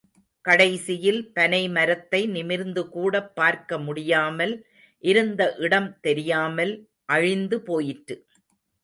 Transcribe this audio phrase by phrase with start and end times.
[0.45, 4.55] கடைசியில் பனைமரத்தை நிமிர்ந்து கூடப் பார்க்க முடியாமல்,
[5.03, 6.73] இருந்த இடம் தெரியாமல்
[7.05, 8.17] அழிந்து போயிற்று.